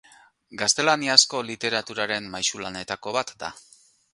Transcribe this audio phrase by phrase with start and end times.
[0.61, 3.53] Gaztelaniazko literaturaren maisulanetako bat da.